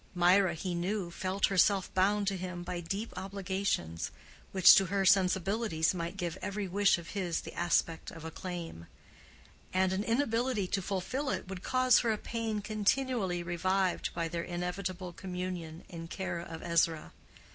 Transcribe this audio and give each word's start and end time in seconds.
Mirah, 0.15 0.55
he 0.55 0.73
knew, 0.73 1.11
felt 1.11 1.45
herself 1.45 1.93
bound 1.93 2.25
to 2.27 2.35
him 2.35 2.63
by 2.63 2.79
deep 2.79 3.13
obligations, 3.15 4.09
which 4.51 4.73
to 4.73 4.87
her 4.87 5.05
sensibilities 5.05 5.93
might 5.93 6.17
give 6.17 6.39
every 6.41 6.67
wish 6.67 6.97
of 6.97 7.09
his 7.09 7.41
the 7.41 7.53
aspect 7.53 8.09
of 8.09 8.25
a 8.25 8.31
claim; 8.31 8.87
and 9.71 9.93
an 9.93 10.03
inability 10.03 10.65
to 10.65 10.81
fulfill 10.81 11.29
it 11.29 11.47
would 11.47 11.61
cause 11.61 11.99
her 11.99 12.11
a 12.11 12.17
pain 12.17 12.63
continually 12.63 13.43
revived 13.43 14.11
by 14.15 14.27
their 14.27 14.41
inevitable 14.41 15.13
communion 15.13 15.83
in 15.87 16.07
care 16.07 16.39
of 16.39 16.63
Ezra. 16.63 17.13